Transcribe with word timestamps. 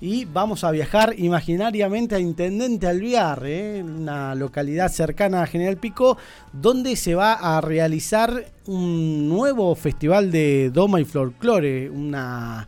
y 0.00 0.24
vamos 0.24 0.64
a 0.64 0.70
viajar 0.70 1.14
imaginariamente 1.18 2.14
a 2.14 2.18
Intendente 2.18 2.86
Alviar, 2.86 3.42
¿eh? 3.44 3.82
una 3.82 4.34
localidad 4.34 4.90
cercana 4.90 5.42
a 5.42 5.46
General 5.46 5.76
Pico, 5.76 6.16
donde 6.52 6.96
se 6.96 7.14
va 7.14 7.34
a 7.34 7.60
realizar 7.60 8.46
un 8.66 9.28
nuevo 9.28 9.74
festival 9.74 10.30
de 10.32 10.70
Doma 10.72 11.00
y 11.00 11.04
Folklore, 11.04 11.90
una, 11.90 12.66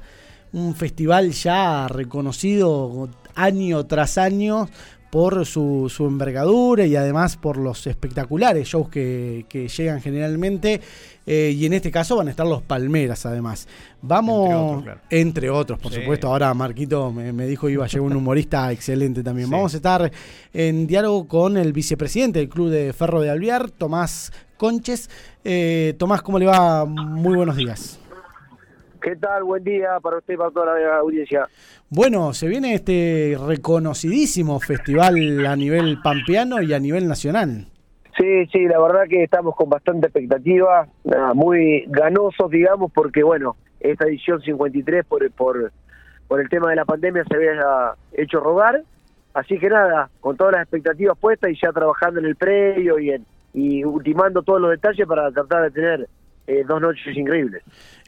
un 0.53 0.75
festival 0.75 1.33
ya 1.33 1.89
reconocido 1.89 3.09
año 3.35 3.87
tras 3.87 4.19
año 4.19 4.69
por 5.13 5.45
su, 5.45 5.93
su, 5.95 6.07
envergadura 6.07 6.87
y 6.87 6.97
además 6.97 7.37
por 7.37 7.59
los 7.59 7.87
espectaculares 7.87 8.67
shows 8.67 8.89
que, 8.89 9.45
que 9.47 9.69
llegan 9.69 10.01
generalmente. 10.01 10.81
Eh, 11.27 11.55
y 11.55 11.67
en 11.67 11.75
este 11.75 11.91
caso 11.91 12.17
van 12.17 12.29
a 12.29 12.31
estar 12.31 12.47
los 12.47 12.63
Palmeras, 12.63 13.27
además. 13.27 13.69
Vamos, 14.01 14.49
entre 14.49 14.57
otros, 14.57 14.83
claro. 14.83 15.01
entre 15.11 15.51
otros 15.51 15.79
por 15.81 15.93
sí. 15.93 16.01
supuesto. 16.01 16.29
Ahora 16.29 16.55
Marquito 16.55 17.13
me, 17.13 17.31
me, 17.31 17.47
dijo 17.47 17.69
iba 17.69 17.85
a 17.85 17.89
llegar 17.89 18.07
un 18.07 18.17
humorista 18.17 18.73
excelente 18.73 19.23
también. 19.23 19.49
Sí. 19.49 19.53
Vamos 19.53 19.75
a 19.75 19.77
estar 19.77 20.11
en 20.55 20.87
diálogo 20.87 21.29
con 21.29 21.59
el 21.59 21.75
vicepresidente 21.75 22.39
del 22.39 22.49
Club 22.49 22.71
de 22.71 22.95
Ferro 22.95 23.21
de 23.21 23.29
Alviar, 23.29 23.71
Tomás 23.71 24.33
Conches. 24.57 25.11
Eh, 25.45 25.95
Tomás, 25.99 26.23
¿cómo 26.23 26.39
le 26.39 26.47
va? 26.47 26.87
Muy 26.87 27.37
buenos 27.37 27.57
días. 27.57 27.99
¿Qué 29.03 29.17
tal? 29.17 29.43
Buen 29.43 29.65
día 29.65 29.99
para 30.01 30.19
usted 30.19 30.35
y 30.35 30.37
para 30.37 30.51
toda 30.53 30.79
la 30.79 30.99
audiencia. 30.99 31.49
Bueno, 31.91 32.33
se 32.33 32.47
viene 32.47 32.75
este 32.75 33.37
reconocidísimo 33.49 34.61
festival 34.61 35.45
a 35.45 35.57
nivel 35.57 36.01
pampeano 36.01 36.63
y 36.63 36.73
a 36.73 36.79
nivel 36.79 37.09
nacional. 37.09 37.67
Sí, 38.17 38.47
sí, 38.53 38.61
la 38.67 38.81
verdad 38.81 39.09
que 39.09 39.25
estamos 39.25 39.57
con 39.57 39.69
bastante 39.69 40.07
expectativa, 40.07 40.87
muy 41.35 41.85
ganosos, 41.89 42.49
digamos, 42.51 42.93
porque 42.93 43.25
bueno, 43.25 43.57
esta 43.81 44.07
edición 44.07 44.41
53 44.41 45.05
por, 45.07 45.29
por, 45.33 45.73
por 46.29 46.41
el 46.41 46.49
tema 46.49 46.71
de 46.71 46.77
la 46.77 46.85
pandemia 46.85 47.25
se 47.25 47.35
había 47.35 47.95
hecho 48.13 48.39
rogar, 48.39 48.85
así 49.35 49.59
que 49.59 49.69
nada, 49.69 50.11
con 50.21 50.37
todas 50.37 50.53
las 50.53 50.63
expectativas 50.63 51.19
puestas 51.19 51.51
y 51.51 51.59
ya 51.61 51.73
trabajando 51.73 52.21
en 52.21 52.27
el 52.27 52.37
predio 52.37 53.01
y, 53.01 53.11
en, 53.11 53.27
y 53.53 53.85
ultimando 53.85 54.43
todos 54.43 54.61
los 54.61 54.71
detalles 54.71 55.09
para 55.09 55.33
tratar 55.33 55.65
de 55.65 55.71
tener 55.73 56.09
eh, 56.47 56.65
dos 56.67 56.81
noches 56.81 57.17
increíbles. 57.17 57.63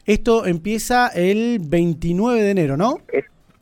Esto 0.05 0.45
empieza 0.45 1.07
el 1.07 1.59
29 1.61 2.41
de 2.41 2.51
enero, 2.51 2.77
¿no? 2.77 2.99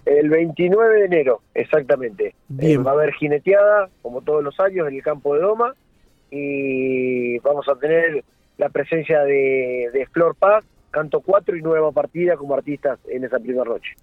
El 0.06 0.30
29 0.30 1.00
de 1.00 1.06
enero, 1.06 1.42
exactamente. 1.54 2.36
Bien. 2.50 2.82
Eh, 2.82 2.84
va 2.84 2.92
a 2.92 2.94
haber 2.96 3.14
jineteada, 3.14 3.90
como 4.02 4.22
todos 4.22 4.44
los 4.44 4.60
años, 4.60 4.88
en 4.88 4.96
el 4.96 5.04
campo 5.04 5.36
de 5.36 5.42
Doma. 5.42 5.74
Y 6.32 7.38
vamos 7.40 7.68
a 7.70 7.76
tener 7.76 8.24
la 8.58 8.70
presencia 8.70 9.22
de, 9.24 9.90
de 9.94 10.08
Flor 10.12 10.36
Paz, 10.36 10.66
Canto 10.92 11.22
4 11.22 11.56
y 11.56 11.62
Nueva 11.62 11.92
Partida 11.92 12.36
como 12.36 12.54
artistas 12.54 13.00
en 13.08 13.24
esa 13.24 13.40
primera 13.40 13.64
noche. 13.64 13.96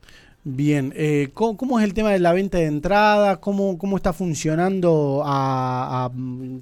Bien, 0.42 0.92
eh, 0.96 1.28
¿cómo, 1.34 1.58
¿cómo, 1.58 1.78
es 1.78 1.84
el 1.84 1.92
tema 1.92 2.12
de 2.12 2.18
la 2.18 2.32
venta 2.32 2.56
de 2.56 2.64
entradas? 2.64 3.38
¿Cómo, 3.38 3.76
cómo 3.76 3.96
está 3.96 4.14
funcionando 4.14 5.22
a, 5.24 6.06
a 6.06 6.10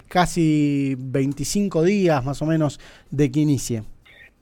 casi 0.09 0.97
25 0.99 1.85
días 1.85 2.25
más 2.25 2.43
o 2.43 2.47
menos 2.47 2.81
de 3.11 3.31
que 3.31 3.39
inicie? 3.39 3.85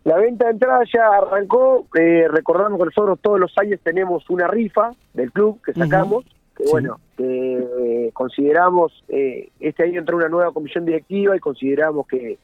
La 0.06 0.18
venta 0.18 0.44
de 0.44 0.52
entradas 0.52 0.88
ya 0.94 1.04
arrancó, 1.08 1.84
eh, 1.98 2.28
recordamos 2.30 2.78
que 2.78 2.84
nosotros 2.84 3.18
todos 3.20 3.40
los 3.40 3.52
años 3.58 3.80
tenemos 3.82 4.30
una 4.30 4.46
rifa 4.46 4.92
del 5.12 5.32
club 5.32 5.60
que 5.64 5.72
sacamos, 5.72 6.24
uh 6.24 6.28
-huh. 6.28 6.56
que 6.56 6.62
sí. 6.62 6.70
bueno, 6.70 7.00
que 7.16 7.58
eh, 8.06 8.10
consideramos, 8.12 9.02
eh, 9.08 9.48
este 9.58 9.82
año 9.82 9.98
entró 9.98 10.16
una 10.16 10.28
nueva 10.28 10.52
comisión 10.52 10.84
directiva 10.84 11.36
y 11.36 11.40
consideramos 11.40 12.06
que 12.06 12.38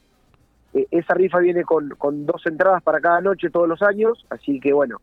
eh, 0.73 0.87
esa 0.91 1.13
rifa 1.13 1.39
viene 1.39 1.63
con, 1.63 1.91
con, 1.91 2.25
dos 2.25 2.45
entradas 2.47 2.83
para 2.83 2.99
cada 2.99 3.21
noche 3.21 3.49
todos 3.49 3.69
los 3.69 3.81
años, 3.81 4.25
así 4.29 4.59
que 4.59 4.73
bueno, 4.73 4.97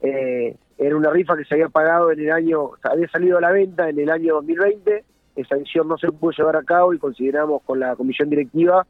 eh, 0.00 0.54
era 0.78 0.96
una 0.96 1.10
rifa 1.10 1.36
que 1.36 1.44
se 1.44 1.54
había 1.54 1.70
pagado 1.70 2.12
en 2.12 2.20
el 2.20 2.30
año, 2.30 2.70
había 2.84 3.08
salido 3.08 3.38
a 3.38 3.40
la 3.40 3.50
venta 3.50 3.88
en 3.88 3.98
el 3.98 4.10
año 4.10 4.34
2020, 4.34 5.02
esa 5.34 5.56
edición 5.56 5.88
no 5.88 5.98
se 5.98 6.12
pudo 6.12 6.30
llevar 6.38 6.54
a 6.54 6.62
cabo 6.62 6.94
y 6.94 7.00
consideramos 7.00 7.62
con 7.62 7.80
la 7.80 7.96
comisión 7.96 8.30
directiva 8.30 8.86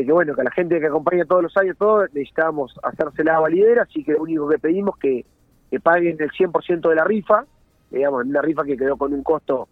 de 0.00 0.06
que 0.06 0.12
bueno, 0.12 0.34
que 0.34 0.42
la 0.42 0.50
gente 0.50 0.80
que 0.80 0.86
acompaña 0.86 1.24
todos 1.24 1.42
los 1.42 1.56
años, 1.56 1.76
todo, 1.78 2.04
necesitamos 2.06 2.74
hacerse 2.82 3.22
la 3.22 3.38
validera, 3.38 3.82
así 3.82 4.02
que 4.02 4.12
lo 4.12 4.22
único 4.22 4.48
que 4.48 4.58
pedimos 4.58 4.96
que, 4.96 5.24
que 5.70 5.80
paguen 5.80 6.16
el 6.18 6.30
100% 6.30 6.88
de 6.88 6.94
la 6.94 7.04
rifa, 7.04 7.44
digamos, 7.90 8.24
una 8.24 8.42
rifa 8.42 8.64
que 8.64 8.76
quedó 8.76 8.96
con 8.96 9.12
un 9.12 9.22
costo 9.22 9.68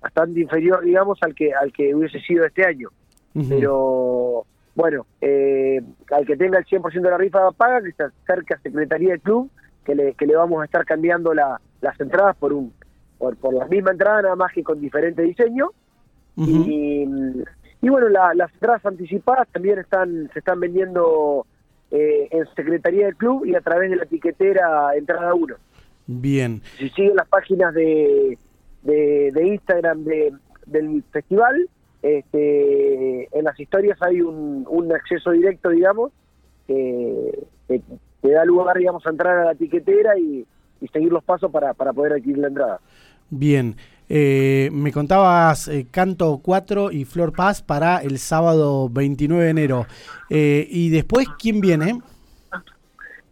bastante 0.00 0.40
inferior, 0.40 0.84
digamos, 0.84 1.18
al 1.22 1.34
que 1.34 1.54
al 1.54 1.72
que 1.72 1.94
hubiese 1.94 2.20
sido 2.20 2.44
este 2.44 2.66
año. 2.66 2.88
Uh 3.34 3.40
-huh. 3.40 3.48
Pero 3.48 4.44
bueno, 4.74 5.06
eh, 5.20 5.80
al 6.10 6.26
que 6.26 6.36
tenga 6.36 6.58
el 6.58 6.66
100% 6.66 7.00
de 7.00 7.10
la 7.10 7.18
rifa 7.18 7.50
paga, 7.52 7.80
que 7.80 7.92
se 7.92 8.02
acerca 8.02 8.56
a 8.56 8.60
Secretaría 8.60 9.10
del 9.10 9.20
Club, 9.20 9.50
que 9.84 9.94
le, 9.94 10.14
que 10.14 10.26
le 10.26 10.36
vamos 10.36 10.60
a 10.60 10.66
estar 10.66 10.84
cambiando 10.84 11.32
la, 11.32 11.60
las 11.80 11.98
entradas 12.00 12.36
por 12.36 12.52
un 12.52 12.72
por, 13.18 13.36
por 13.36 13.54
la 13.54 13.66
misma 13.66 13.92
entrada, 13.92 14.22
nada 14.22 14.36
más 14.36 14.52
que 14.52 14.62
con 14.62 14.80
diferente 14.80 15.22
diseño. 15.22 15.70
Uh 16.36 16.44
-huh. 16.44 16.66
Y 16.66 17.44
y 17.84 17.88
bueno, 17.90 18.08
la, 18.08 18.32
las 18.32 18.50
entradas 18.54 18.86
anticipadas 18.86 19.46
también 19.52 19.78
están 19.78 20.30
se 20.32 20.38
están 20.38 20.58
vendiendo 20.58 21.46
eh, 21.90 22.28
en 22.30 22.46
Secretaría 22.56 23.04
del 23.04 23.16
Club 23.16 23.44
y 23.44 23.54
a 23.54 23.60
través 23.60 23.90
de 23.90 23.96
la 23.96 24.04
etiquetera 24.04 24.96
Entrada 24.96 25.34
1. 25.34 25.54
Bien. 26.06 26.62
Si 26.78 26.88
siguen 26.88 27.16
las 27.16 27.28
páginas 27.28 27.74
de, 27.74 28.38
de, 28.84 29.30
de 29.34 29.46
Instagram 29.48 30.04
de, 30.04 30.32
del 30.64 31.04
festival, 31.12 31.68
este, 32.00 33.28
en 33.38 33.44
las 33.44 33.60
historias 33.60 34.00
hay 34.00 34.22
un, 34.22 34.64
un 34.66 34.90
acceso 34.90 35.32
directo, 35.32 35.68
digamos, 35.68 36.10
que, 36.66 37.46
que, 37.68 37.82
que, 38.22 38.30
da 38.30 38.46
lugar, 38.46 38.78
digamos, 38.78 39.06
a 39.06 39.10
entrar 39.10 39.40
a 39.40 39.44
la 39.44 39.52
etiquetera 39.52 40.18
y, 40.18 40.46
y 40.80 40.88
seguir 40.88 41.12
los 41.12 41.22
pasos 41.22 41.50
para, 41.52 41.74
para 41.74 41.92
poder 41.92 42.14
adquirir 42.14 42.38
la 42.38 42.48
entrada. 42.48 42.80
Bien. 43.28 43.76
Eh, 44.08 44.68
me 44.72 44.92
contabas 44.92 45.68
eh, 45.68 45.86
Canto 45.90 46.40
4 46.42 46.92
y 46.92 47.04
Flor 47.04 47.32
Paz 47.32 47.62
para 47.62 47.98
el 47.98 48.18
sábado 48.18 48.88
29 48.90 49.44
de 49.44 49.50
enero. 49.50 49.86
Eh, 50.28 50.66
¿Y 50.68 50.90
después 50.90 51.26
quién 51.38 51.60
viene? 51.60 52.00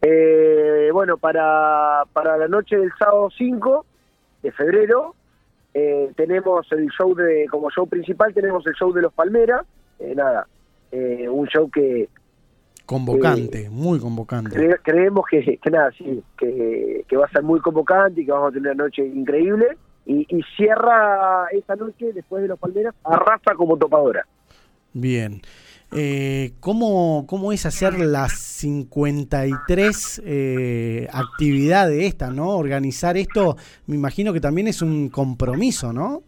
Eh, 0.00 0.88
bueno, 0.92 1.18
para, 1.18 2.04
para 2.12 2.36
la 2.36 2.48
noche 2.48 2.76
del 2.76 2.90
sábado 2.98 3.30
5 3.36 3.86
de 4.42 4.52
febrero 4.52 5.14
eh, 5.74 6.10
tenemos 6.16 6.70
el 6.72 6.88
show 6.88 7.14
de, 7.14 7.46
como 7.50 7.70
show 7.70 7.86
principal, 7.86 8.34
tenemos 8.34 8.66
el 8.66 8.74
show 8.74 8.92
de 8.92 9.02
los 9.02 9.12
Palmeras. 9.12 9.66
nada, 10.16 10.46
un 10.92 11.46
show 11.48 11.70
que... 11.70 12.08
Convocante, 12.84 13.70
muy 13.70 14.00
convocante. 14.00 14.50
Cre 14.50 14.76
creemos 14.82 15.24
que, 15.30 15.56
que 15.56 15.70
nada, 15.70 15.92
sí, 15.96 16.22
que, 16.36 17.04
que 17.06 17.16
va 17.16 17.26
a 17.26 17.30
ser 17.30 17.42
muy 17.42 17.60
convocante 17.60 18.20
y 18.20 18.26
que 18.26 18.32
vamos 18.32 18.50
a 18.50 18.52
tener 18.52 18.72
una 18.72 18.84
noche 18.84 19.06
increíble 19.06 19.76
y, 20.06 20.26
y, 20.28 20.42
cierra 20.56 21.46
esa 21.52 21.76
noche 21.76 22.12
después 22.12 22.42
de 22.42 22.48
los 22.48 22.58
Palmeras 22.58 22.94
arrasa 23.04 23.54
como 23.54 23.76
topadora. 23.76 24.26
Bien. 24.92 25.40
Eh, 25.94 26.52
¿cómo, 26.60 27.26
¿Cómo 27.28 27.52
es 27.52 27.66
hacer 27.66 27.98
las 27.98 28.32
53 28.32 30.22
eh, 30.24 31.06
actividades 31.12 31.98
de 31.98 32.06
esta, 32.06 32.30
no? 32.30 32.56
Organizar 32.56 33.18
esto, 33.18 33.56
me 33.86 33.96
imagino 33.96 34.32
que 34.32 34.40
también 34.40 34.68
es 34.68 34.80
un 34.80 35.10
compromiso, 35.10 35.92
¿no? 35.92 36.22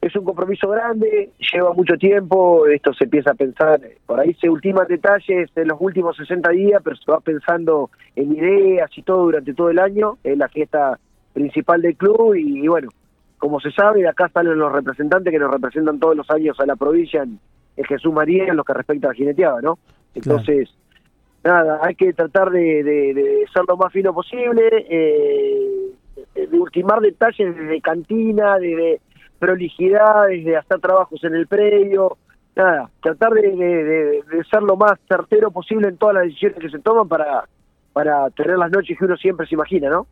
Es 0.00 0.14
un 0.14 0.24
compromiso 0.24 0.68
grande, 0.68 1.30
lleva 1.52 1.72
mucho 1.72 1.94
tiempo, 1.96 2.68
esto 2.68 2.94
se 2.94 3.04
empieza 3.04 3.32
a 3.32 3.34
pensar, 3.34 3.80
por 4.06 4.20
ahí 4.20 4.34
se 4.34 4.48
ultiman 4.48 4.86
detalles 4.86 5.50
en 5.56 5.66
los 5.66 5.78
últimos 5.80 6.16
60 6.16 6.48
días, 6.50 6.80
pero 6.84 6.94
se 6.94 7.10
va 7.10 7.18
pensando 7.18 7.90
en 8.14 8.36
ideas 8.36 8.88
y 8.96 9.02
todo 9.02 9.24
durante 9.24 9.52
todo 9.52 9.70
el 9.70 9.80
año, 9.80 10.16
en 10.22 10.38
la 10.38 10.48
fiesta 10.48 11.00
principal 11.36 11.82
del 11.82 11.94
club 11.96 12.34
y, 12.34 12.64
y, 12.64 12.66
bueno, 12.66 12.88
como 13.36 13.60
se 13.60 13.70
sabe, 13.70 14.08
acá 14.08 14.30
salen 14.30 14.58
los 14.58 14.72
representantes 14.72 15.30
que 15.30 15.38
nos 15.38 15.50
representan 15.50 16.00
todos 16.00 16.16
los 16.16 16.30
años 16.30 16.58
a 16.58 16.64
la 16.64 16.76
provincia 16.76 17.22
en, 17.22 17.38
en 17.76 17.84
Jesús 17.84 18.10
María 18.10 18.46
en 18.46 18.56
lo 18.56 18.64
que 18.64 18.72
respecta 18.72 19.08
a 19.08 19.10
la 19.10 19.16
jineteada, 19.16 19.60
¿no? 19.60 19.78
Entonces, 20.14 20.70
claro. 21.42 21.64
nada, 21.64 21.80
hay 21.82 21.94
que 21.94 22.14
tratar 22.14 22.50
de, 22.50 22.82
de, 22.82 23.12
de, 23.12 23.44
ser 23.52 23.64
lo 23.68 23.76
más 23.76 23.92
fino 23.92 24.14
posible, 24.14 24.62
eh, 24.88 25.92
de 26.34 26.58
ultimar 26.58 27.00
detalles 27.00 27.54
de 27.54 27.80
cantina, 27.82 28.56
de, 28.58 28.74
de 28.74 29.00
prolijidad, 29.38 30.28
de 30.28 30.56
hacer 30.56 30.80
trabajos 30.80 31.22
en 31.22 31.34
el 31.34 31.46
predio, 31.46 32.16
nada, 32.56 32.88
tratar 33.02 33.34
de, 33.34 33.50
de, 33.50 33.84
de, 33.84 34.44
ser 34.50 34.62
lo 34.62 34.76
más 34.76 34.98
certero 35.06 35.50
posible 35.50 35.88
en 35.88 35.98
todas 35.98 36.14
las 36.14 36.24
decisiones 36.24 36.58
que 36.60 36.70
se 36.70 36.78
toman 36.78 37.08
para, 37.08 37.44
para 37.92 38.30
tener 38.30 38.56
las 38.56 38.70
noches 38.70 38.96
que 38.98 39.04
uno 39.04 39.18
siempre 39.18 39.46
se 39.46 39.54
imagina, 39.54 39.90
¿no? 39.90 40.06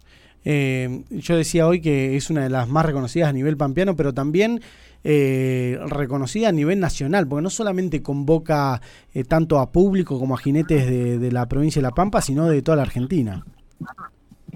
Eh, 0.44 1.02
yo 1.11 1.37
decía 1.37 1.67
hoy 1.67 1.81
que 1.81 2.17
es 2.17 2.31
una 2.31 2.43
de 2.43 2.50
las 2.50 2.69
más 2.69 2.85
reconocidas 2.85 3.29
a 3.29 3.32
nivel 3.32 3.56
pampeano, 3.56 3.96
pero 3.96 4.12
también 4.12 4.61
eh, 5.05 5.79
reconocida 5.88 6.49
a 6.49 6.52
nivel 6.52 6.81
nacional, 6.81 7.26
porque 7.29 7.43
no 7.43 7.50
solamente 7.50 8.02
convoca 8.02 8.81
eh, 9.14 9.25
tanto 9.25 9.58
a 9.58 9.70
público 9.70 10.19
como 10.19 10.35
a 10.35 10.38
jinetes 10.38 10.87
de, 11.20 11.32
la 11.32 11.46
provincia 11.46 11.81
de 11.81 11.88
La 11.88 11.94
Pampa, 11.94 12.20
sino 12.20 12.49
de 12.49 12.62
toda 12.62 12.76
la 12.76 12.82
Argentina. 12.82 13.44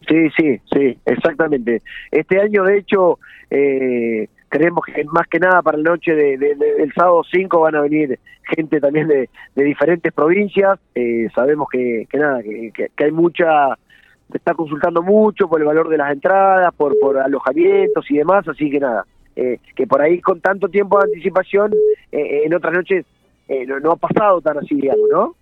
Sí, 0.08 0.30
sí, 0.36 0.58
sí, 0.72 0.98
exactamente. 1.04 1.82
Este 2.10 2.40
año, 2.40 2.64
de 2.64 2.78
hecho, 2.78 3.18
eh, 3.50 4.28
creemos 4.48 4.84
que 4.86 5.04
más 5.04 5.26
que 5.28 5.38
nada 5.38 5.60
para 5.60 5.76
la 5.76 5.90
noche 5.90 6.14
de, 6.14 6.38
de, 6.38 6.54
de, 6.54 6.74
del 6.76 6.92
sábado 6.94 7.22
5 7.30 7.60
van 7.60 7.74
a 7.74 7.82
venir 7.82 8.18
gente 8.56 8.80
también 8.80 9.08
de, 9.08 9.28
diferentes 9.54 10.12
provincias. 10.12 10.78
Eh, 10.94 11.28
sabemos 11.34 11.68
que, 11.70 12.06
que 12.10 12.18
nada, 12.18 12.42
que, 12.42 13.04
hay 13.04 13.12
mucha 13.12 13.76
se 14.30 14.38
está 14.38 14.54
consultando 14.54 15.02
mucho 15.02 15.48
por 15.48 15.60
el 15.60 15.66
valor 15.66 15.88
de 15.88 15.98
las 15.98 16.12
entradas, 16.12 16.74
por, 16.74 16.98
por 16.98 17.18
alojamientos 17.18 18.04
y 18.10 18.18
demás, 18.18 18.46
así 18.48 18.70
que 18.70 18.80
nada, 18.80 19.06
eh, 19.36 19.58
que 19.74 19.86
por 19.86 20.02
ahí 20.02 20.20
con 20.20 20.40
tanto 20.40 20.68
tiempo 20.68 20.98
de 20.98 21.04
anticipación, 21.04 21.72
eh, 22.12 22.42
en 22.44 22.54
otras 22.54 22.74
noches 22.74 23.06
no, 23.82 23.92
ha 23.92 23.96
pasado 23.96 24.42
tan 24.42 24.58
así, 24.58 24.74
digamos, 24.74 25.08
¿no? 25.10 25.34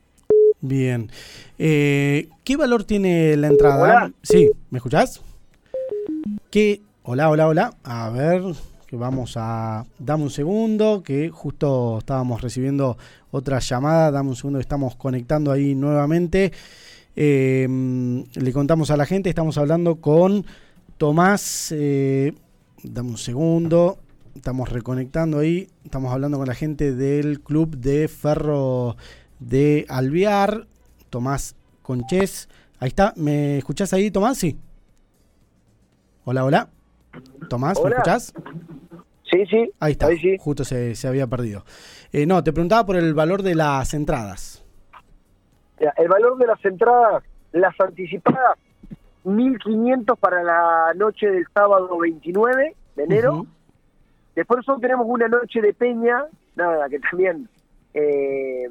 Bien. 0.61 1.11
¿Qué 1.57 2.57
valor 2.57 2.85
tiene 2.85 3.37
la 3.37 3.49
entrada? 3.49 4.13
Sí, 4.23 4.49
¿me 4.71 4.79
escuchás? 4.79 5.21
¿Qué? 6.51 6.81
Hola, 7.03 7.31
hola, 7.31 7.49
hola. 7.49 7.75
A 7.85 8.11
ver, 8.11 8.43
que 8.87 8.97
vamos 8.97 9.37
a... 9.37 9.85
Dame 9.99 10.25
un 10.25 10.31
segundo, 10.31 11.03
que 11.05 11.31
justo 11.31 11.99
estábamos 11.99 12.41
recibiendo 12.43 12.97
otra 13.31 13.59
llamada. 13.59 14.11
Dame 14.11 14.31
un 14.31 14.37
segundo, 14.37 14.59
estamos 14.59 14.97
conectando 14.97 15.53
ahí 15.53 15.75
nuevamente. 15.75 16.53
Eh, 17.17 17.67
le 18.35 18.53
contamos 18.53 18.91
a 18.91 18.97
la 18.97 19.07
gente, 19.07 19.29
estamos 19.31 19.59
hablando 19.59 19.97
con 19.97 20.45
Tomás. 20.99 21.73
Eh, 21.77 22.35
dame 22.83 23.11
un 23.11 23.19
segundo. 23.19 23.99
Estamos 24.35 24.71
reconectando 24.71 25.39
ahí. 25.39 25.69
Estamos 25.85 26.13
hablando 26.13 26.39
con 26.39 26.47
la 26.47 26.55
gente 26.55 26.95
del 26.95 27.41
club 27.41 27.77
de 27.79 28.09
ferro 28.09 28.97
de 29.41 29.87
Alvear. 29.89 30.67
Tomás 31.11 31.57
Conches. 31.83 32.49
Ahí 32.79 32.89
está. 32.89 33.15
¿Me 33.17 33.59
escuchás 33.59 33.93
ahí, 33.93 34.11
Tomás? 34.11 34.37
Sí. 34.39 34.59
Hola, 36.25 36.45
hola. 36.45 36.69
Tomás, 37.49 37.79
¿me 37.83 37.91
escuchás? 37.91 38.35
Sí, 39.31 39.45
sí. 39.51 39.71
Ahí 39.81 39.93
está, 39.93 40.09
justo 40.39 40.65
se, 40.65 40.95
había 41.07 41.27
perdido. 41.27 41.65
Eh, 42.13 42.27
no, 42.27 42.43
te 42.45 42.53
preguntaba 42.53 42.85
por 42.87 42.97
el 42.97 43.15
valor 43.15 43.43
de 43.43 43.55
las 43.55 43.95
entradas. 43.95 44.56
El 45.79 46.09
valor 46.09 46.39
de 46.39 46.47
las 46.47 46.65
entradas, 46.65 47.23
las 47.53 47.79
anticipadas, 47.81 48.59
1.500 49.25 50.17
para 50.19 50.43
la 50.43 50.93
noche 50.95 51.31
del 51.31 51.47
sábado 51.53 51.99
29 51.99 52.75
de 52.97 53.03
enero. 53.03 53.47
Después 54.35 54.59
nosotros 54.59 54.81
tenemos 54.81 55.07
una 55.09 55.29
noche 55.29 55.61
de 55.61 55.75
peña, 55.75 56.25
nada, 56.55 56.89
que 56.89 56.99
también 57.01 57.49
eh, 57.95 58.69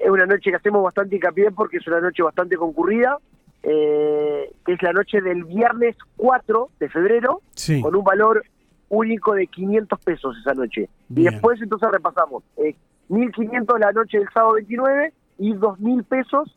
es 0.00 0.10
una 0.10 0.26
noche 0.26 0.50
que 0.50 0.56
hacemos 0.56 0.82
bastante 0.82 1.16
hincapié 1.16 1.50
porque 1.52 1.78
es 1.78 1.86
una 1.86 2.00
noche 2.00 2.22
bastante 2.22 2.56
concurrida 2.56 3.18
eh, 3.66 4.52
que 4.66 4.74
es 4.74 4.82
la 4.82 4.92
noche 4.92 5.22
del 5.22 5.44
viernes 5.44 5.96
4 6.16 6.68
de 6.78 6.88
febrero, 6.90 7.40
con 7.80 7.96
un 7.96 8.04
valor 8.04 8.44
único 8.90 9.32
de 9.32 9.46
500 9.46 9.98
pesos 10.00 10.36
esa 10.38 10.52
noche. 10.52 10.90
Y 11.08 11.24
después 11.24 11.60
entonces 11.62 11.90
repasamos, 11.90 12.44
eh, 12.58 12.76
1.500 13.08 13.78
la 13.78 13.92
noche 13.92 14.18
del 14.18 14.28
sábado 14.34 14.54
29 14.54 15.14
y 15.38 15.52
2.000 15.52 16.04
pesos 16.04 16.56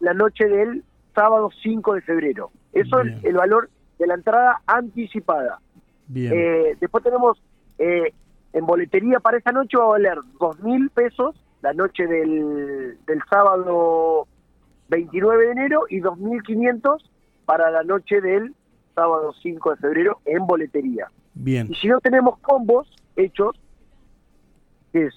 la 0.00 0.14
noche 0.14 0.46
del 0.46 0.84
sábado 1.14 1.50
5 1.62 1.94
de 1.94 2.00
febrero. 2.02 2.50
Eso 2.72 3.00
es 3.00 3.24
el 3.24 3.34
valor 3.34 3.70
de 3.98 4.06
la 4.06 4.14
entrada 4.14 4.62
anticipada. 4.66 5.60
Eh, 6.14 6.76
después 6.80 7.04
tenemos 7.04 7.40
eh, 7.78 8.12
en 8.52 8.66
boletería 8.66 9.20
para 9.20 9.38
esa 9.38 9.52
noche 9.52 9.78
va 9.78 9.84
a 9.84 9.88
valer 9.88 10.18
2.000 10.38 10.90
pesos 10.90 11.36
la 11.62 11.72
noche 11.72 12.06
del, 12.06 12.98
del 13.06 13.22
sábado 13.30 14.26
29 14.88 15.46
de 15.46 15.52
enero 15.52 15.84
y 15.88 16.00
2.500 16.00 16.98
para 17.44 17.70
la 17.70 17.82
noche 17.82 18.20
del 18.20 18.54
sábado 18.94 19.32
5 19.40 19.70
de 19.70 19.76
febrero 19.76 20.20
en 20.24 20.46
boletería. 20.46 21.08
Bien. 21.34 21.68
Y 21.70 21.74
si 21.76 21.88
no 21.88 22.00
tenemos 22.00 22.38
combos 22.40 22.90
hechos, 23.16 23.56
es 24.92 25.14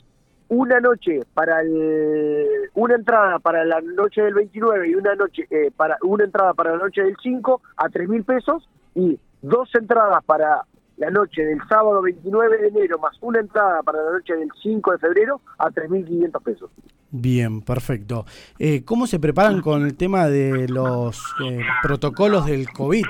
una 0.49 0.79
noche 0.79 1.21
para 1.33 1.61
el, 1.61 2.45
una 2.73 2.95
entrada 2.95 3.39
para 3.39 3.65
la 3.65 3.81
noche 3.81 4.21
del 4.21 4.33
29 4.33 4.89
y 4.89 4.95
una 4.95 5.15
noche 5.15 5.47
eh, 5.49 5.71
para 5.75 5.97
una 6.01 6.23
entrada 6.23 6.53
para 6.53 6.71
la 6.71 6.77
noche 6.77 7.03
del 7.03 7.15
5 7.21 7.61
a 7.77 7.85
3.000 7.85 8.25
pesos 8.25 8.69
y 8.93 9.19
dos 9.41 9.69
entradas 9.75 10.23
para 10.25 10.63
la 10.97 11.09
noche 11.09 11.43
del 11.43 11.59
sábado 11.67 12.01
29 12.01 12.57
de 12.57 12.67
enero 12.67 12.99
más 12.99 13.17
una 13.21 13.39
entrada 13.39 13.83
para 13.83 14.01
la 14.01 14.11
noche 14.11 14.35
del 14.35 14.49
5 14.61 14.91
de 14.91 14.97
febrero 14.97 15.41
a 15.57 15.69
3.500 15.69 16.43
pesos. 16.43 16.71
Bien, 17.11 17.61
perfecto. 17.61 18.25
Eh, 18.59 18.83
¿Cómo 18.83 19.07
se 19.07 19.19
preparan 19.19 19.61
con 19.61 19.83
el 19.83 19.95
tema 19.95 20.27
de 20.27 20.67
los 20.67 21.21
eh, 21.45 21.59
protocolos 21.81 22.45
del 22.45 22.69
COVID? 22.69 23.05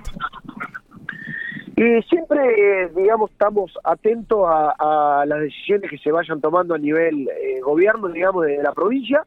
Y 1.77 2.01
siempre, 2.04 2.89
digamos, 2.95 3.31
estamos 3.31 3.77
atentos 3.83 4.45
a, 4.48 5.25
las 5.27 5.42
decisiones 5.42 5.89
que 5.89 5.98
se 5.98 6.12
vayan 6.12 6.39
tomando 6.39 6.74
a 6.74 6.77
nivel 6.77 7.27
eh, 7.27 7.60
gobierno, 7.62 8.07
digamos, 8.07 8.45
de 8.45 8.63
la 8.63 8.72
provincia, 8.74 9.25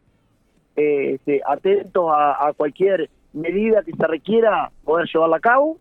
este, 0.74 1.42
atentos 1.46 2.10
a, 2.10 2.52
cualquier 2.56 3.10
medida 3.34 3.82
que 3.82 3.92
se 3.92 4.06
requiera 4.06 4.70
poder 4.84 5.06
llevarla 5.12 5.36
a 5.36 5.40
cabo. 5.40 5.78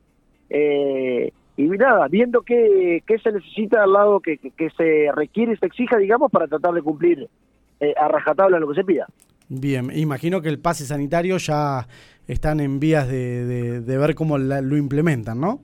y 0.50 1.68
nada, 1.70 2.08
viendo 2.10 2.42
qué, 2.42 3.02
qué 3.06 3.18
se 3.20 3.32
necesita 3.32 3.84
al 3.84 3.94
lado 3.94 4.20
que, 4.20 4.40
se 4.76 5.10
requiere 5.16 5.54
y 5.54 5.58
se 5.58 5.66
exija, 5.68 5.98
digamos, 5.98 6.32
para 6.32 6.48
tratar 6.48 6.74
de 6.74 6.82
cumplir 6.82 7.30
eh, 7.80 7.94
a 7.96 8.08
rajatabla 8.08 8.60
lo 8.60 8.68
que 8.68 8.76
se 8.76 8.84
pida. 8.84 9.08
Bien, 9.50 9.92
imagino 9.96 10.42
que 10.42 10.50
el 10.50 10.60
pase 10.60 10.86
sanitario 10.86 11.38
ya 11.38 11.88
están 12.28 12.60
en 12.60 12.80
vías 12.80 13.08
de, 13.08 13.82
ver 13.86 14.16
cómo 14.16 14.38
lo 14.38 14.78
implementan, 14.78 15.40
¿no? 15.40 15.62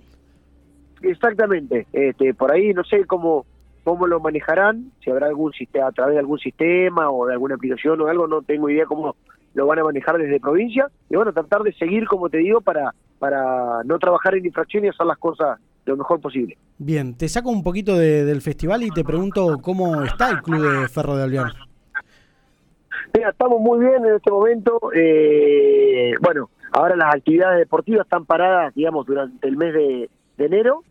Exactamente. 1.04 1.88
Este, 1.94 2.34
por 2.34 2.52
ahí 2.52 2.74
no 2.74 2.84
sé 2.84 3.06
cómo 3.06 3.46
cómo 3.84 4.08
lo 4.08 4.22
manejarán, 4.22 4.94
si 5.04 5.10
habrá 5.10 5.28
algún 5.28 5.52
sistema 5.52 5.88
a 5.88 5.92
través 5.92 6.14
de 6.14 6.20
algún 6.20 6.40
sistema 6.40 7.12
o 7.12 7.28
de 7.28 7.34
alguna 7.34 7.56
aplicación 7.56 8.00
o 8.00 8.08
algo, 8.08 8.28
no 8.28 8.42
tengo 8.42 8.70
idea 8.70 8.86
cómo 8.86 9.18
lo 9.54 9.68
van 9.68 9.80
a 9.80 9.84
manejar 9.84 10.18
desde 10.18 10.40
provincia. 10.40 10.88
Y 11.10 11.18
bueno, 11.18 11.34
tratar 11.34 11.64
de 11.64 11.74
seguir, 11.74 12.08
como 12.08 12.30
te 12.30 12.38
digo, 12.38 12.62
para 12.62 12.94
para 13.20 13.84
no 13.86 14.00
trabajar 14.00 14.36
en 14.36 14.46
infracción 14.46 14.84
y 14.84 14.90
hacer 14.90 15.06
las 15.06 15.18
cosas 15.18 15.58
lo 15.86 15.96
mejor 15.96 16.20
posible. 16.20 16.58
Bien, 16.78 17.16
te 17.16 17.30
saco 17.30 17.50
un 17.50 17.64
poquito 17.64 17.98
del 17.98 18.42
festival 18.42 18.84
y 18.84 18.90
te 18.90 19.06
pregunto 19.06 19.60
cómo 19.62 20.04
está 20.04 20.30
el 20.30 20.42
Club 20.42 20.62
de 20.62 20.88
Ferro 20.90 21.16
de 21.16 21.24
Alvear. 21.24 21.54
Mira, 23.14 23.30
estamos 23.30 23.62
muy 23.62 23.80
bien 23.80 24.06
en 24.06 24.16
este 24.16 24.30
momento. 24.30 24.78
Eh, 24.94 26.12
bueno, 26.20 26.50
ahora 26.72 26.98
las 26.98 27.16
actividades 27.16 27.60
deportivas 27.60 28.06
están 28.06 28.26
paradas, 28.26 28.74
digamos, 28.76 29.06
durante 29.06 29.48
el 29.48 29.56
mes 29.56 29.74
de, 29.74 30.10
enero. 30.38 30.84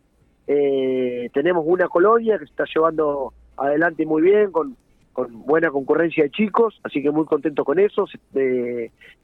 Eh, 0.46 1.30
tenemos 1.32 1.64
una 1.66 1.88
colonia 1.88 2.38
que 2.38 2.46
se 2.46 2.50
está 2.50 2.64
llevando 2.72 3.32
adelante 3.56 4.04
muy 4.06 4.22
bien, 4.22 4.50
con, 4.50 4.76
con 5.12 5.44
buena 5.44 5.70
concurrencia 5.70 6.24
de 6.24 6.30
chicos, 6.30 6.80
así 6.82 7.02
que 7.02 7.10
muy 7.10 7.26
contento 7.26 7.64
con 7.64 7.78
eso. 7.78 8.06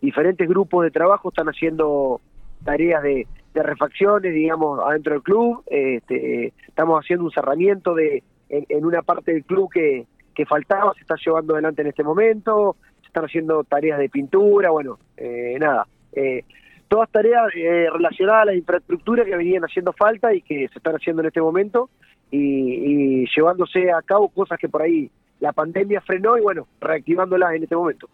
diferentes 0.00 0.48
grupos 0.48 0.84
de 0.84 0.90
trabajo 0.90 1.30
están 1.30 1.48
haciendo 1.48 2.20
tareas 2.64 3.02
de, 3.02 3.26
refacciones, 3.54 4.32
digamos, 4.32 4.78
adentro 4.86 5.14
del 5.14 5.22
club. 5.22 5.64
Este, 5.66 6.52
estamos 6.68 7.00
haciendo 7.00 7.24
un 7.24 7.32
cerramiento 7.32 7.92
de 7.92 8.22
en 8.50 8.84
una 8.84 9.02
parte 9.02 9.32
del 9.32 9.44
club 9.44 9.68
que, 9.70 10.06
que 10.38 10.46
faltaba 10.46 10.94
se 10.94 11.00
está 11.00 11.16
llevando 11.16 11.54
adelante 11.54 11.82
en 11.82 11.88
este 11.88 12.04
momento, 12.04 12.76
se 13.00 13.08
están 13.08 13.24
haciendo 13.24 13.64
tareas 13.64 13.98
de 13.98 14.08
pintura, 14.08 14.70
bueno, 14.70 15.00
eh, 15.16 15.56
nada, 15.58 15.84
eh, 16.12 16.44
todas 16.88 17.10
tareas 17.10 17.44
eh, 17.54 17.86
relacionadas 17.92 18.42
a 18.42 18.46
la 18.46 18.54
infraestructura 18.54 19.24
que 19.24 19.36
venían 19.36 19.64
haciendo 19.64 19.92
falta 19.92 20.34
y 20.34 20.42
que 20.42 20.68
se 20.68 20.78
están 20.78 20.96
haciendo 20.96 21.22
en 21.22 21.28
este 21.28 21.40
momento 21.40 21.90
y, 22.30 23.22
y 23.22 23.26
llevándose 23.34 23.90
a 23.92 24.02
cabo 24.02 24.28
cosas 24.28 24.58
que 24.58 24.68
por 24.68 24.82
ahí 24.82 25.10
la 25.40 25.52
pandemia 25.52 26.00
frenó 26.00 26.36
y 26.36 26.40
bueno, 26.40 26.66
reactivándolas 26.80 27.54
en 27.54 27.62
este 27.62 27.76
momento. 27.76 28.08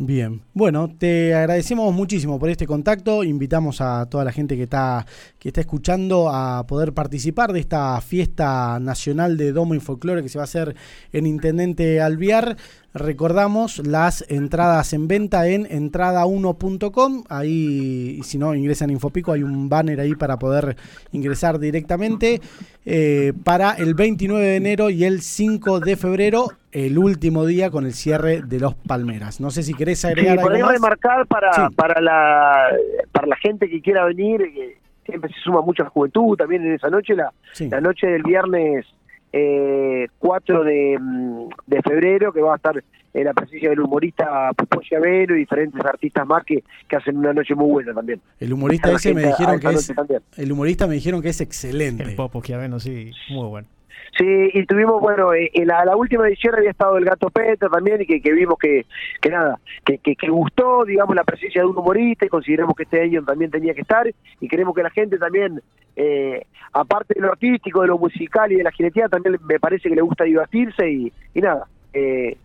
Bien, 0.00 0.42
bueno, 0.54 0.94
te 0.96 1.34
agradecemos 1.34 1.92
muchísimo 1.92 2.38
por 2.38 2.50
este 2.50 2.68
contacto. 2.68 3.24
Invitamos 3.24 3.80
a 3.80 4.06
toda 4.06 4.22
la 4.22 4.30
gente 4.30 4.56
que 4.56 4.62
está, 4.62 5.04
que 5.40 5.48
está 5.48 5.60
escuchando 5.60 6.30
a 6.30 6.64
poder 6.68 6.94
participar 6.94 7.52
de 7.52 7.58
esta 7.58 8.00
fiesta 8.00 8.78
nacional 8.78 9.36
de 9.36 9.50
Domo 9.50 9.74
y 9.74 9.80
Folclore 9.80 10.22
que 10.22 10.28
se 10.28 10.38
va 10.38 10.44
a 10.44 10.44
hacer 10.44 10.76
en 11.12 11.26
Intendente 11.26 12.00
Alviar. 12.00 12.56
Recordamos 12.94 13.84
las 13.84 14.24
entradas 14.28 14.92
en 14.92 15.08
venta 15.08 15.48
en 15.48 15.66
entrada1.com. 15.66 17.24
Ahí, 17.28 18.20
si 18.22 18.38
no 18.38 18.54
ingresan 18.54 18.90
Infopico, 18.90 19.32
hay 19.32 19.42
un 19.42 19.68
banner 19.68 19.98
ahí 19.98 20.14
para 20.14 20.38
poder 20.38 20.76
ingresar 21.10 21.58
directamente. 21.58 22.40
Eh, 22.86 23.32
para 23.42 23.72
el 23.72 23.94
29 23.94 24.46
de 24.46 24.56
enero 24.56 24.90
y 24.90 25.02
el 25.02 25.22
5 25.22 25.80
de 25.80 25.96
febrero, 25.96 26.52
el 26.72 26.98
último 26.98 27.46
día 27.46 27.70
con 27.70 27.86
el 27.86 27.92
cierre 27.92 28.42
de 28.42 28.60
los 28.60 28.74
Palmeras. 28.74 29.40
No 29.40 29.50
sé 29.50 29.62
si 29.62 29.74
querés 29.74 30.04
agregar 30.04 30.38
sí, 30.38 30.44
algo 30.44 30.66
más. 30.66 30.72
remarcar 30.72 31.26
para, 31.26 31.70
para, 31.70 32.00
la, 32.00 32.68
para 33.12 33.26
la 33.26 33.36
gente 33.36 33.68
que 33.68 33.80
quiera 33.80 34.04
venir, 34.04 34.38
que 34.52 34.76
siempre 35.04 35.32
se 35.32 35.40
suma 35.40 35.62
mucha 35.62 35.84
juventud 35.86 36.36
también 36.36 36.64
en 36.66 36.74
esa 36.74 36.90
noche, 36.90 37.14
la, 37.14 37.32
la 37.58 37.80
noche 37.80 38.06
del 38.06 38.22
viernes 38.22 38.86
eh, 39.32 40.08
4 40.18 40.64
de, 40.64 40.98
mm, 41.00 41.48
de, 41.66 41.82
febrero, 41.82 42.32
que 42.32 42.40
va 42.40 42.54
a 42.54 42.56
estar 42.56 42.82
en 43.14 43.24
la 43.24 43.32
presencia 43.32 43.70
del 43.70 43.80
humorista 43.80 44.50
Pupo 44.56 44.80
Llavero 44.90 45.34
y 45.34 45.40
diferentes 45.40 45.84
artistas 45.84 46.26
más 46.26 46.44
que, 46.44 46.62
que 46.88 46.96
hacen 46.96 47.16
una 47.16 47.32
noche 47.32 47.54
muy 47.54 47.70
buena 47.70 47.94
también. 47.94 48.20
El 48.38 48.52
humorista 48.52 48.92
ese 48.92 49.14
me 49.14 49.26
dijeron 49.26 49.58
que 49.58 49.68
es, 49.68 49.92
el 50.36 50.52
humorista 50.52 50.86
me 50.86 50.94
dijeron 50.94 51.22
que 51.22 51.30
es 51.30 51.40
excelente. 51.40 52.04
El 52.04 52.14
Popo 52.14 52.42
Chiaveno, 52.42 52.78
sí, 52.78 53.10
muy 53.30 53.48
bueno. 53.48 53.68
Sí, 54.16 54.50
y 54.52 54.66
tuvimos, 54.66 55.00
bueno, 55.00 55.32
eh, 55.32 55.50
en 55.54 55.68
la, 55.68 55.96
última 55.96 56.26
edición 56.26 56.54
había 56.56 56.70
estado 56.70 56.98
el 56.98 57.04
gato 57.04 57.30
Peter 57.30 57.70
también 57.70 58.02
y 58.02 58.20
que, 58.20 58.32
vimos 58.32 58.58
que, 58.58 58.86
que 59.20 59.30
nada, 59.30 59.58
que, 59.84 59.98
que, 59.98 60.28
gustó, 60.28 60.84
digamos, 60.84 61.14
la 61.14 61.24
presencia 61.24 61.62
de 61.62 61.68
un 61.68 61.76
humorista 61.76 62.26
y 62.26 62.28
consideramos 62.28 62.74
que 62.74 62.82
este 62.82 63.00
año 63.00 63.22
también 63.24 63.50
tenía 63.50 63.74
que 63.74 63.82
estar 63.82 64.08
y 64.40 64.48
queremos 64.48 64.74
que 64.74 64.82
la 64.82 64.90
gente 64.90 65.18
también, 65.18 65.62
eh, 65.94 66.44
aparte 66.72 67.14
de 67.14 67.20
lo 67.20 67.30
artístico, 67.30 67.82
de 67.82 67.88
lo 67.88 67.98
musical 67.98 68.50
y 68.50 68.56
de 68.56 68.64
la 68.64 68.72
jineteada, 68.72 69.08
también 69.08 69.36
me 69.46 69.60
parece 69.60 69.88
que 69.88 69.94
le 69.94 70.02
gusta 70.02 70.24
divertirse 70.24 70.90
y, 70.90 71.12
y 71.34 71.40
nada, 71.40 71.66
eh, 71.92 72.36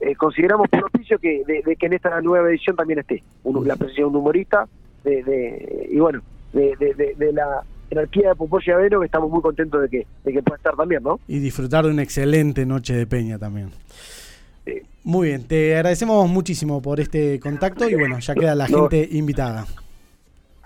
eh, 0.00 0.16
consideramos 0.16 0.68
propicio 0.68 1.18
que, 1.18 1.44
de, 1.46 1.76
que 1.76 1.86
en 1.86 1.92
esta 1.92 2.20
nueva 2.20 2.48
edición 2.48 2.74
también 2.74 2.98
esté 2.98 3.22
la 3.44 3.76
presencia 3.76 4.02
de 4.02 4.08
un 4.08 4.16
humorista 4.16 4.66
de, 5.04 5.88
y 5.88 5.98
bueno, 6.00 6.20
de, 6.52 7.32
la 7.32 7.62
jerarquía 7.92 8.30
de 8.30 8.34
Popoya 8.34 8.74
Aveno 8.74 9.00
que 9.00 9.06
estamos 9.06 9.30
muy 9.30 9.42
contentos 9.42 9.82
de 9.82 9.88
que, 9.88 10.06
de 10.24 10.32
que 10.32 10.42
pueda 10.42 10.56
estar 10.56 10.74
también, 10.74 11.02
¿no? 11.02 11.20
Y 11.28 11.38
disfrutar 11.38 11.84
de 11.84 11.90
una 11.90 12.02
excelente 12.02 12.64
noche 12.64 12.94
de 12.94 13.06
peña 13.06 13.38
también. 13.38 13.70
Muy 15.04 15.28
bien, 15.28 15.46
te 15.46 15.74
agradecemos 15.74 16.28
muchísimo 16.30 16.80
por 16.80 17.00
este 17.00 17.40
contacto 17.40 17.88
y 17.88 17.94
bueno, 17.94 18.18
ya 18.20 18.34
queda 18.34 18.54
la 18.54 18.66
gente 18.66 19.08
invitada. 19.10 19.66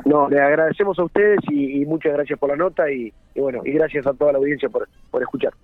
No, 0.05 0.29
le 0.29 0.39
agradecemos 0.41 0.99
a 0.99 1.05
ustedes 1.05 1.41
y, 1.51 1.85
muchas 1.87 2.13
gracias 2.13 2.39
por 2.39 2.51
la 2.51 2.57
nota 2.57 2.91
y, 2.91 3.13
bueno, 3.35 3.63
y 3.65 3.73
gracias 3.73 4.07
a 4.07 4.13
toda 4.13 4.33
la 4.33 4.39
audiencia 4.39 4.69
por, 4.69 4.87
por 5.11 5.23
escuchar. 5.23 5.55